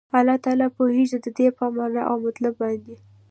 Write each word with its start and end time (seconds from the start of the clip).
الله 0.17 0.37
تعالی 0.45 0.67
پوهيږي 0.77 1.17
ددي 1.25 1.47
په 1.57 1.65
معنا 1.75 2.01
او 2.09 2.15
مطلب 2.25 2.53
باندي 2.61 2.95